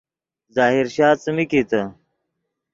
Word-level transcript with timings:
ظاہر 0.55 0.85
شاہ 0.95 1.13
څیمین 1.21 1.47
کیتے 1.51 1.81